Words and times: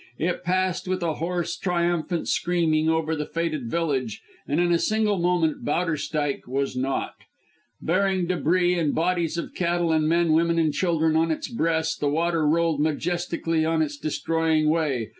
It 0.17 0.43
passed 0.43 0.87
with 0.87 1.03
a 1.03 1.13
hoarse 1.13 1.55
triumphant 1.55 2.27
screaming 2.27 2.89
over 2.89 3.15
the 3.15 3.27
fated 3.27 3.67
village, 3.69 4.23
and 4.47 4.59
in 4.59 4.71
a 4.71 4.79
single 4.79 5.19
moment 5.19 5.63
Bowderstyke 5.63 6.47
was 6.47 6.75
not. 6.75 7.13
Bearing 7.83 8.25
débris 8.25 8.79
and 8.79 8.95
bodies 8.95 9.37
of 9.37 9.53
cattle 9.53 9.91
and 9.91 10.09
men, 10.09 10.33
women 10.33 10.57
and 10.57 10.73
children 10.73 11.15
on 11.15 11.29
its 11.29 11.47
breast, 11.47 11.99
the 11.99 12.09
water 12.09 12.47
rolled 12.47 12.79
majestically 12.81 13.63
on 13.63 13.83
its 13.83 13.95
destroying 13.95 14.71
way. 14.71 15.09